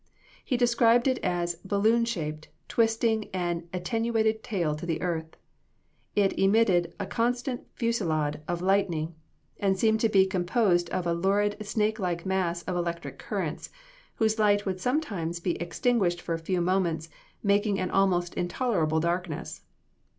He 0.43 0.57
described 0.57 1.07
it 1.07 1.19
as 1.19 1.57
"balloon 1.63 2.05
shaped, 2.05 2.47
twisting 2.67 3.29
an 3.35 3.67
attenuated 3.71 4.41
tail 4.41 4.73
to 4.77 4.85
the 4.87 4.99
earth. 4.99 5.37
It 6.15 6.33
emitted 6.39 6.95
a 6.99 7.05
constant 7.05 7.67
fusillade 7.75 8.41
of 8.47 8.63
lightning, 8.63 9.13
and 9.59 9.77
seemed 9.77 9.99
to 9.99 10.09
be 10.09 10.25
composed 10.25 10.89
of 10.89 11.05
a 11.05 11.13
lurid, 11.13 11.55
snake 11.63 11.99
like 11.99 12.25
mass 12.25 12.63
of 12.63 12.75
electric 12.75 13.19
currents, 13.19 13.69
whose 14.15 14.39
light 14.39 14.65
would 14.65 14.79
sometimes 14.79 15.39
be 15.39 15.53
extinguished 15.61 16.19
for 16.19 16.33
a 16.33 16.39
few 16.39 16.61
moments, 16.61 17.07
making 17.43 17.77
an 17.79 17.91
almost 17.91 18.33
intolerable 18.33 18.99
darkness. 18.99 19.61